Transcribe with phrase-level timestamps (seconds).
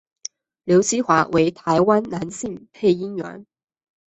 [0.63, 3.45] 刘锡华为台湾男性配音员。